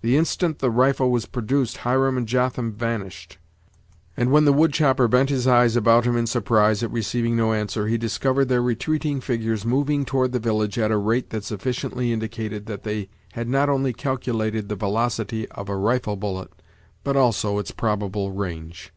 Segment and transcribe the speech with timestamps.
[0.00, 3.36] The instant the rifle was produced Hiram and Jotham vanished;
[4.16, 7.52] and when the wood chopper bent his eyes about him in surprise at receiving no
[7.52, 12.10] answer, he discovered their retreating figures moving toward the village at a rate that sufficiently
[12.10, 16.50] indicated that they had not only calculated the velocity of a rifle bullet,
[17.04, 18.94] but also its probable range.